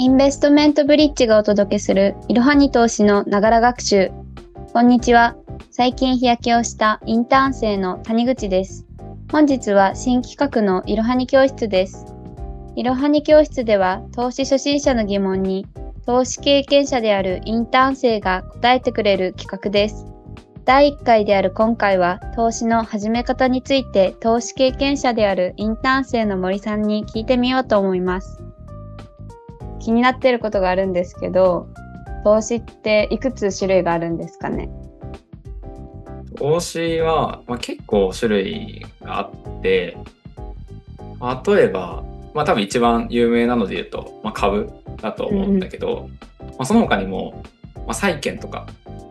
[0.00, 4.10] インベストメントブリッジがお届けするいろはに投資のながら学習。
[4.72, 5.36] こんにちは。
[5.70, 8.86] 最近日焼けをしたインターン生の谷口です。
[9.30, 12.06] 本日は新企画のいろはに教室です。
[12.76, 15.66] いろはに教室では投資初心者の疑問に
[16.06, 20.06] 投資経験者であるインターン生が答えてくれる企画です。
[20.64, 28.49] 第1回である今回は投資の始め方について投資経験者であるインターン生の森さんに聞いてみようと思います。
[29.80, 31.68] 気になってることがあるんですけど、
[32.22, 34.68] 投資っていくつ種類があるんですかね？
[36.36, 39.96] 投資は、まあ、結構種類があって、
[41.46, 44.70] 例えば、まあ多分一番有名なので言うと、まあ、株
[45.02, 46.08] だと思うんだけど、
[46.40, 47.42] うん、まあ、その他にも、
[47.74, 48.66] まあ、債券とか、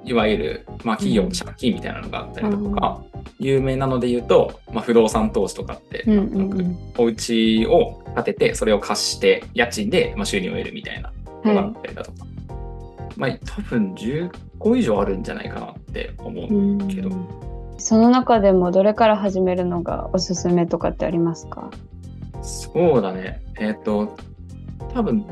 [0.06, 11.12] いわゆる、まあ、企業の借金みたいなのがあったりとか、うん、有名なので言うと、まあ、不動産投資とかって、うんうんうん、お家を建ててそれを貸して家賃で、まあ、収入を得るみたいな
[11.44, 12.26] のがあったりだとか、
[13.16, 17.09] まあ多分10個以上あるんじゃないかなって思うけど。
[17.78, 21.72] その中でもどれから始めるのがおすすめとかってありますか？
[22.42, 23.42] そうだね。
[23.58, 24.17] えっ、ー、と、
[24.94, 25.26] 多分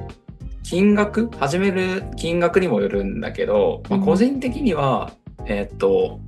[0.64, 1.30] 金額？
[1.38, 6.20] 始める金額にもよるんだけど、まあ、個人的には、うん、えっ、と、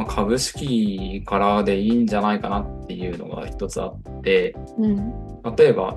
[0.00, 5.12] まあ、株式からでいいんじゃないかなっていうのが一つあって、うん、
[5.56, 5.94] 例えば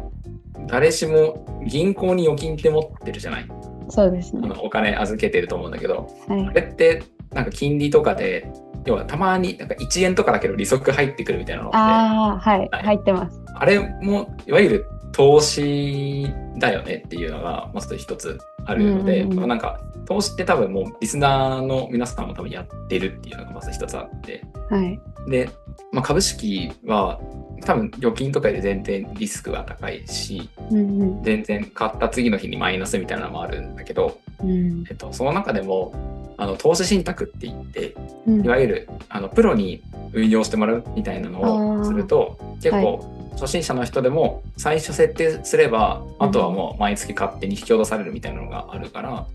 [0.68, 3.48] 誰しも銀行に預金って持ってるじゃない。
[3.90, 4.42] そうですね。
[4.44, 8.52] あのお金預けてると思うんだけど、はい、あれってなんか金利とかで
[8.86, 13.42] 要はたまになんか1円とかだけど利息入ってくるみたいなのってああ、はい、はい、入ってます。
[13.56, 25.50] あれもいわゆる投資だよねっていうのがまず一つあるので、うんうんうん、まあ、なんか投資って多分もうリスナーの皆さんも多分やってるっていうのがまず一つあって、はい、で、
[25.92, 27.20] まあ、株式は
[27.66, 37.95] 多分預金とかで全然リスクが高いし、うんうん、全然買った次の日にマイナスみたいなのもあるんだけど、うん、えっと、その中でもあの投資信託って言って、
[38.27, 39.82] うん、いわゆるあのプロに
[40.14, 49.27] 運用してもらうみたいなのをすると結構初心者の人でも最初設定すれば、あとはもう毎月勝手に引き落とされるみたいなのがあるから、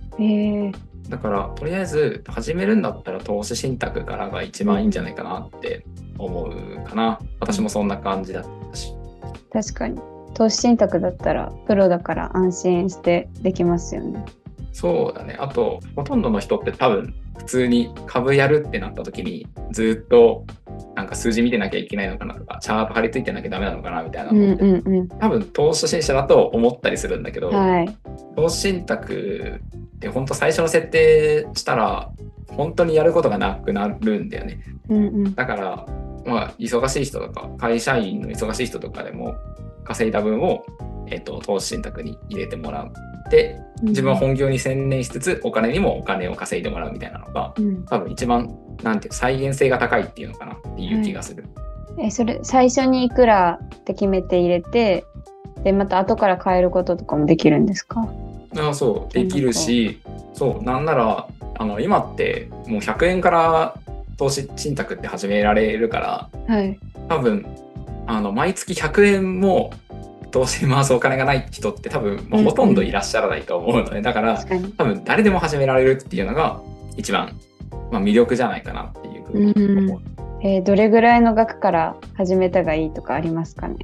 [1.08, 5.84] だからとりあえず始めるんだったら投資信託からが一番いいんじゃないかなって
[6.18, 8.92] 思うかな、私もそんな感じだったし。
[9.52, 10.00] 確かに。
[10.34, 14.24] 投資信託だったらプロだから安心してできますよね。
[14.72, 15.36] そうだね。
[15.40, 20.44] あとほとんどの人って多分普通に株やるってなった時にずっと
[20.98, 27.96] なんか数字見てなきゃいけないのかなとかチャート張り付いてなきゃダメなのかなみたいなのって、うんうんうん、多分投資初心者だと思ったりするんだけど、はい、
[28.34, 29.60] 投資信託
[29.96, 32.10] って本当最初の設定したら
[32.48, 34.60] 本当にやることがなくなるんだよね。
[34.88, 35.86] うんうん、だから
[36.26, 39.36] まあ忙しい人とか会社員の忙しい人とかでも
[39.84, 40.64] 稼いだ分を、
[41.06, 43.07] えーと、投資信託に入れてもらって
[43.82, 51.44] 自分は本業に専念しつつお金にもお金を稼いでもらうみたいなのが、うん、多分一番なんていう再現性が高いっていうのかなっていう気がする。
[51.96, 55.04] はい、えそれ最初にいくらって決めて入れて
[55.62, 58.08] でまた後から変えることとかもできるんですか？
[58.56, 60.00] あそうできるし
[60.32, 61.28] そうなんなら
[61.58, 63.74] あの今ってもう100円から
[64.16, 66.78] 投資信託って始められるから、はい、
[67.08, 67.46] 多分
[68.06, 69.72] あの毎月100円も
[70.30, 74.44] 投資に回すお金がない人って多分、まあ、ほとんどいらっしゃらないと思うので、だから
[74.76, 76.60] 多分誰でも始められるっていうのが
[76.96, 77.38] 一番、
[77.90, 80.00] まあ、魅力じゃないかなっていうふうに思う。
[80.00, 83.76] うん、えー、どれぐらいの額から始めたがいいとかありますかね？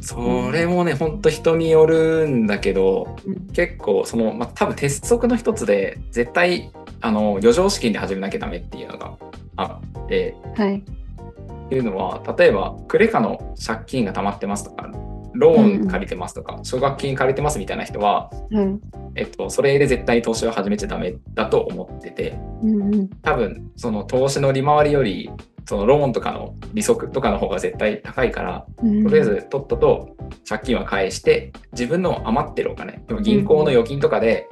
[0.00, 9.16] それもね、ほんと人によるんだけど、うん、結構その、まあ、多分鉄則の一つで絶対あの余剰資金で始めなきゃダメっていうのが
[9.56, 14.88] あって、はい、っていうのは例えばクレカの借金が溜まってますとか
[15.38, 18.80] ローン借りてますとか、奨学金借りてますみたいな人は、うん、
[19.14, 25.30] えっと、それで絶対に投資を始めちゃダメだと思ってて、うん、多分その投資の利回りより
[25.64, 30.16] そのローンとかの利息とかの方が絶対高いから、うん、とりあえずとっとと
[30.48, 34.48] 借金は返して自分の余ってるお金銀行の預金とかで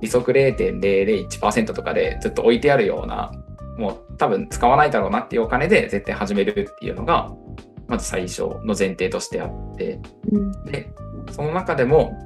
[0.00, 3.30] 利息0.001%とかでずっと置いてあるような
[3.78, 7.30] もう多分使わないだろうなっていうお金で絶対始めるっていうのが
[7.88, 10.00] まず最初の前提としてあって、
[10.30, 10.90] うん、で
[11.30, 12.18] その中でも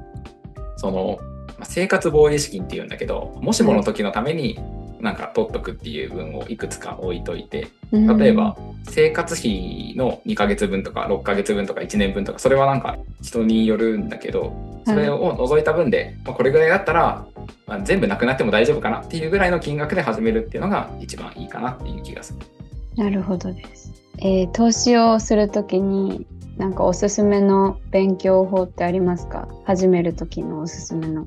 [0.77, 1.19] その
[1.63, 4.57] 生活防衛資金っていうんだけどもしもの時のために
[5.01, 8.57] なんか取っとくっていう分をいくつか置いといて例えば
[8.89, 14.53] 生活費の2ヶ月分とか6ヶ月分とか1年分とかそれはなんか人によるんだけど
[14.85, 17.27] それを除いた分で、まあ、これぐらいだったら、
[17.65, 22.39] まあ、全部なくなっても大丈夫かなっていうぐらいの金額で始めるっていうのが一番いいかなっていう気がする。
[22.95, 23.93] なるほどです。
[24.21, 26.27] えー、投資をするときに
[26.57, 29.47] なんかおすすめの勉強法ってありますか？
[29.63, 31.25] 始める時のおすすめの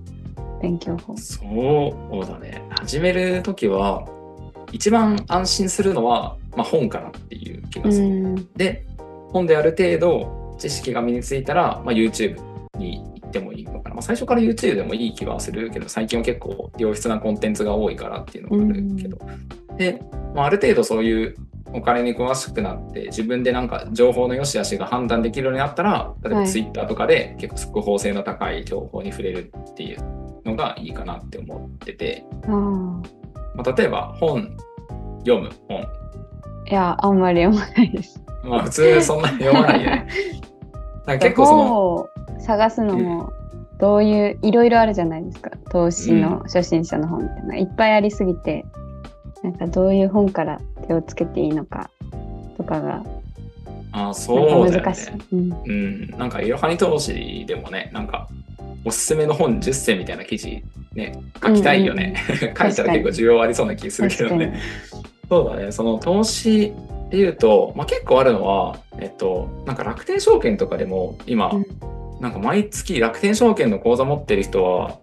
[0.61, 1.17] 勉強法。
[1.17, 2.63] そうだね。
[2.79, 4.07] 始める時は、
[4.73, 8.47] 一番安心するのは、まあ、本かなっていう気がする。
[8.57, 8.87] で、
[9.33, 12.39] 本である程度知識が身についたら、まあ、YouTube
[12.77, 13.95] に行ってもいいのかな。
[13.95, 19.19] まあ、最初から YouTube でもいい気はするけど、最近は結構良質なコンテンツが多いからっていうのがあるけど。
[19.79, 20.03] で、
[20.35, 21.35] まあ、ある程度そういう
[21.73, 29.99] お金に詳しくなって自分でなんか情報の良し悪しが判断できるようになったら例えば Twitter とかで結構速報性の高い情報に触れるっていう
[30.45, 33.01] のがいいかなって思ってて、ま
[33.65, 34.57] あ、例えば本
[35.21, 35.87] 読む本。
[36.67, 38.23] いやあんまり読まないです。
[38.45, 40.09] まあ普通そんなに読まないよね。
[41.21, 42.09] 結構その本を
[42.39, 43.33] 探すのも
[43.79, 45.51] どういういろいろあるじゃないですか。
[45.71, 47.41] 投資の初心者の本って。
[47.41, 48.65] いうのは、いっぱいありすぎて
[49.43, 51.91] なんかどういう本から手をつけていいのか
[52.57, 53.05] とかが
[53.93, 58.29] あそうだよね、難しい、うん、うん、なんかいろはに投資でもねなんか
[58.85, 60.63] おすすめの本10選みたいな記事
[60.95, 64.59] ね書きたいよね、うんうん、 書いたら結構需要ありそうな気するけどね。
[65.29, 65.73] そうだね。
[65.73, 66.75] その投資
[67.11, 71.67] でいうと、まあ、結構あるのはえっとなんか楽天証券とかでも今、うん、
[72.21, 74.99] なんか毎月楽天証券の口座持ってる人は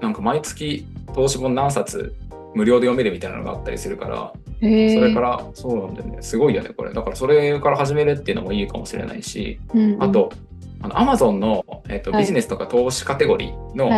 [0.00, 2.14] なんか毎月投資本何冊
[2.56, 6.22] 無料で読めるみたいなのがあったりするから、それからそうなんだよね。
[6.22, 6.94] すごいよねこれ。
[6.94, 10.32] だからそれから始めるっていうのもいいかもしれないし、うんうん、あと
[10.80, 13.90] あのアマゾンの、えーと、はい、ビジネスとか投資カテゴリーの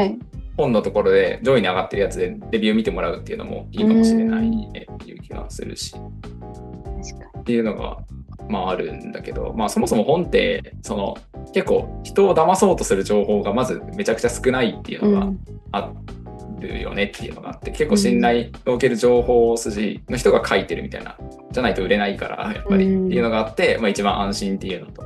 [0.57, 5.95] 本のところで上位に上がってるやつでレビュー見てもらうっていうのもいいかもしれないねっていう気がするし。
[7.39, 7.99] っていうのが
[8.49, 11.17] まああるんだけど、まあそもそも本ってその
[11.55, 15.33] 結構人を騙そうとする情報がまずめちゃくちゃ少ないっていうのが
[16.59, 21.17] るよねっていうのがあって結構信頼を受ける情報筋の人が書いてるみたいな
[21.53, 25.03] じゃないと売れないからやっぱりっていうのがあって、まあ、一番安心っていうのと、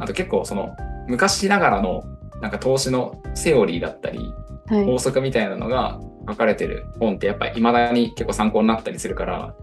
[0.00, 0.74] あと結構その
[1.08, 2.04] 昔ながらの
[2.40, 4.32] なんか投資のセオリーだったり、
[4.68, 9.54] 法則みたいなのが書かれてる本ってやっぱり未だに結構参考になったりするから、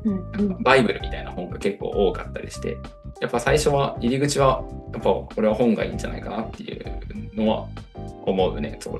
[0.61, 2.77] バイブルみたいな本が結構多かったりして
[3.21, 4.63] やっぱ最初は入り口は
[4.93, 6.85] やっぱこれは本がいいんじゃないかなっていう
[7.35, 7.67] のは
[8.25, 8.91] 思うねそ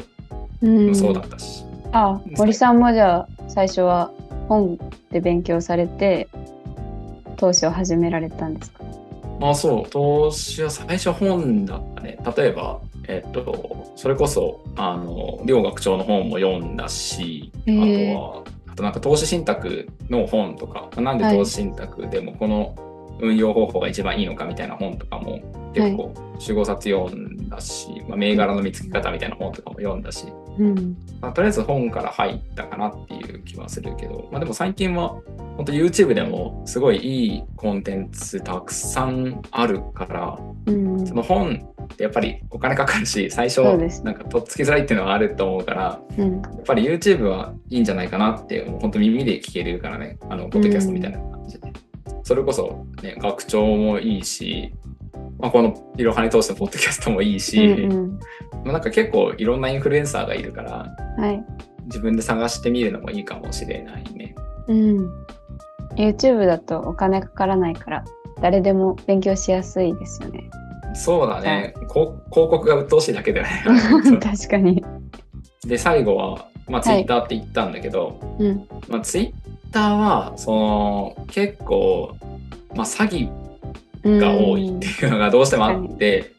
[0.62, 1.69] う,、うん、そうだったし。
[1.92, 4.12] あ森さんもじゃあ最初は
[4.48, 4.78] 本
[5.12, 6.28] で勉強されて
[7.38, 8.84] 投資を始められたんですか？
[9.42, 9.90] あそう。
[9.90, 12.18] 投資は最初本だったね。
[12.38, 22.76] 例えばえっとそれこそあの両学長の本も読んだしあとはあとなんか投資信託の本とかなんで投資信託でもこの
[23.22, 25.42] 運用方法が一番いいのかみたいな本とかも
[25.74, 30.26] 結構45冊読んだし、はい、まあ、銘柄の見つけ方みたいな本とかも読んだし、
[30.60, 30.98] うん。
[31.22, 35.10] まあ、とりあえず本から入ったかなっていう気はするけど、まあ、でも最近は
[35.58, 43.62] 本当 YouTube でもすごいいいコンテンツたくさんあるから、うん、その本ってやっぱりお金かかるし最初
[44.04, 51.74] なんかとっつきづらいっていうのはあると思うから、うん、やっぱり YouTube はいいんじゃないかなって本当耳で聞けるからねあのポッドキャストみたいな感じで。
[52.24, 54.72] それこそ、ね、学長もいいし、
[55.40, 61.44] まあ、このいろはに通してのポッドキャストもいいし、うんうん、まあなんか結構いろんなインフルエンサーがいるから、はい、
[61.86, 64.36] 自分で探してみるのもいいかもしれないね。
[64.68, 65.10] うん。
[65.96, 68.06] YouTube だとお金かからないから
[68.42, 70.50] 誰でも勉強しやすいですよね。
[70.94, 71.74] そうだね。
[71.92, 73.50] 広告が鬱陶しいだけでね。
[74.22, 74.84] 確かに。
[75.66, 79.34] で最後は、まあ、Twitter って言ったんだけど、はいうんまあ、Twitter
[79.80, 82.16] はその結構、
[82.76, 83.30] まあ、詐
[84.04, 86.34] 欺が多いっていうのがどうしてもあって、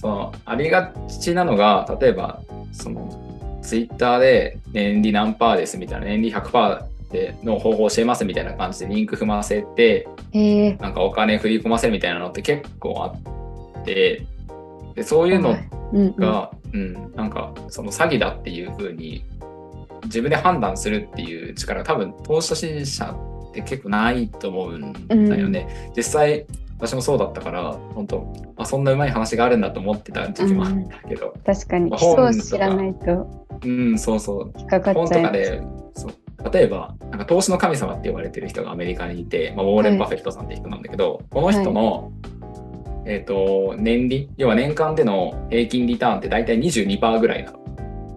[0.00, 2.40] そのありがちなのが例えば
[2.72, 10.06] そのツイッターで年利何パーですみたいな年利100%での方法を教えますみたいな感じでリンク踏ませて、
[10.78, 14.26] なんかお金振り込ませるみたいなのって結構あって
[14.94, 15.56] でそういうの
[16.16, 19.24] が、うん、うん、なんかその詐欺だっていうふうに
[20.04, 23.16] 自分で判断するっていう力多分投資初心者
[23.50, 24.92] って結構ないと思うん
[25.28, 25.86] だよね。
[25.88, 26.46] うん、実際
[26.78, 31.90] 私もそうだったから本当あそんなうまい話があるんだと思ってた時期もあったけど、うん、確かに。
[31.90, 33.46] 基礎を知らないと。
[33.64, 34.52] うんそうそう。
[34.56, 35.60] 引っかかっ本とかで
[35.94, 36.50] そう。
[36.52, 42.08] 例えばなんか投資の神様って言われてる人がアメリカにいて、まあ、ウォーレン・バフェットさんって人なんだけど、はい、この人の、は
[43.06, 47.58] い、えっ、ー、と年利要は年間での平均リターンって大体22%ぐらいなの。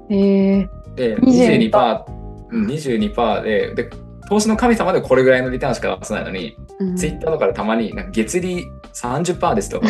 [0.10, 2.04] へえで 22%,
[2.52, 3.90] 22%でで
[4.32, 9.88] 投資の神様でこれぐらいのリターンしか出さないのに、うん、ツイッターとかでたまに月利30%ですとか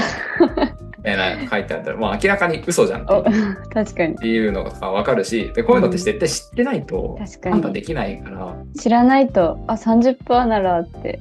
[1.06, 3.32] えな書いてあったら、もう明らかに嘘じゃんって
[3.72, 4.14] 確かに。
[4.16, 11.20] っていうのが分かるしでこういうのって絶対知ってないと判断できないから、知らないとあ30%ならって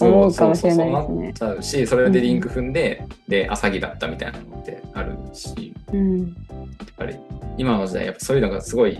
[0.00, 1.32] 思うかもしれないですね。
[1.36, 6.26] そうそうし、それでリンク踏んで、うん、で、あ、詐欺だったみたいなのってあるし、うん、やっ
[6.96, 7.16] ぱり
[7.56, 8.98] 今の時代、やっぱそういうのがすごい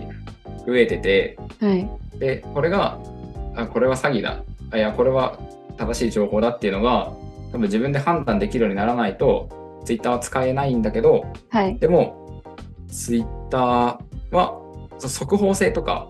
[0.65, 1.89] 増えてて、はい、
[2.19, 2.97] で、これが、
[3.55, 4.43] あ、これは詐欺だ。
[4.71, 5.39] あ、いや、これは
[5.77, 7.11] 正しい情報だっていうのが、
[7.51, 12.43] 多分自分で判断できるようにならないと、ツイッターは使えないんだけど、はい、でも、
[12.87, 14.59] ツイッターは
[14.99, 16.09] 速報性とか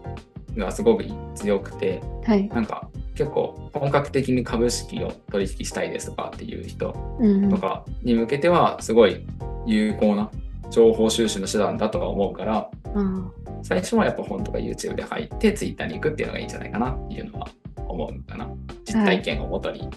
[0.57, 1.05] がすごく
[1.35, 6.95] 強くて、はい、なんか結構本格的に株式を取引したいですとかっていう人
[7.49, 9.25] とかに向けてはすごい
[9.65, 10.31] 有効な
[10.71, 13.31] 情報収集の手段だとは思うから、うん、
[13.63, 18.49] 最初はやっぱ本とか YouTube で入って Twitter に行くっていうのがいいんじゃないかなっていうのは思うかな
[18.85, 19.91] 実体験をもとに、はい、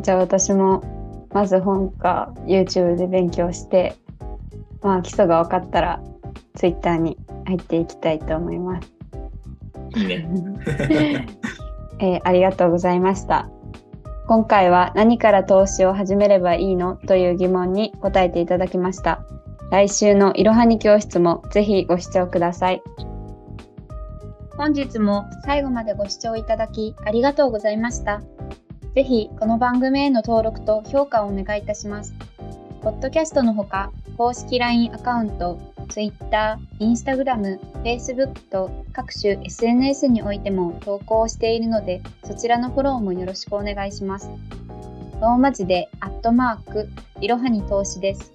[0.00, 3.96] じゃあ私もまず本か YouTube で勉強して
[4.82, 6.00] まあ基礎が分かったら
[6.54, 8.92] Twitter に入っていきたいと思います。
[9.96, 10.26] いいね。
[12.00, 13.48] えー、ありがとうございました。
[14.26, 19.22] 今回は何から投資を始めればいいのという疑問に答えていただきました。
[19.74, 22.82] 来週のいろはに教室もぜひご視聴ください。
[24.56, 28.22] 本日も最後までご視聴いただきありがとうございました。
[28.94, 32.14] ぜひこの番組への登録と評価をお願いいたします。
[32.82, 44.30] ポッドキャストのほか公式 LINE アカウント、Twitter、Instagram、Facebook と各種 SNS においても投稿をしているので、そちらのフォローもよろしくお願いします。
[45.20, 46.88] ローマ字で、アットマーク、
[47.20, 48.34] いろはに投資です。